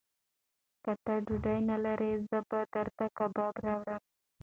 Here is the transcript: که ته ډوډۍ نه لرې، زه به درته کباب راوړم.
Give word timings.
که 0.83 0.91
ته 1.03 1.13
ډوډۍ 1.25 1.59
نه 1.69 1.77
لرې، 1.85 2.11
زه 2.29 2.37
به 2.49 2.59
درته 2.73 3.05
کباب 3.17 3.53
راوړم. 3.65 4.01